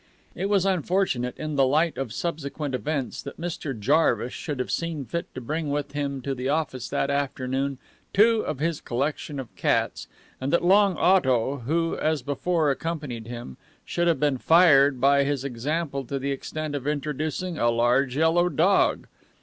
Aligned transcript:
It 0.33 0.49
was 0.49 0.65
unfortunate, 0.65 1.37
in 1.37 1.57
the 1.57 1.63
light 1.67 1.95
of 1.95 2.11
subsequent 2.11 2.73
events, 2.73 3.21
that 3.21 3.39
Mr. 3.39 3.79
Jarvis 3.79 4.33
should 4.33 4.57
have 4.57 4.71
seen 4.71 5.05
fit 5.05 5.31
to 5.35 5.41
bring 5.41 5.69
with 5.69 5.91
him 5.91 6.21
to 6.23 6.33
the 6.33 6.49
office 6.49 6.89
that 6.89 7.11
afternoon 7.11 7.77
two 8.11 8.41
of 8.41 8.57
his 8.57 8.81
collection 8.81 9.39
of 9.39 9.55
cats, 9.55 10.07
and 10.41 10.51
that 10.51 10.65
Long 10.65 10.97
Otto, 10.97 11.57
who, 11.67 11.95
as 11.99 12.23
before, 12.23 12.71
accompanied 12.71 13.27
him, 13.27 13.57
should 13.85 14.07
have 14.07 14.19
been 14.19 14.39
fired 14.39 14.99
by 14.99 15.23
his 15.23 15.43
example 15.45 16.03
to 16.05 16.17
the 16.17 16.31
extent 16.31 16.73
of 16.73 16.87
introducing 16.87 17.59
a 17.59 17.69
large 17.69 18.17
yellow 18.17 18.49
dog. 18.49 19.05